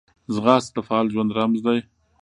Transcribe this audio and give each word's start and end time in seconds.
ځغاسته 0.33 0.71
د 0.83 0.85
فعال 0.87 1.07
ژوند 1.13 1.35
رمز 1.37 1.59
ده 1.65 1.75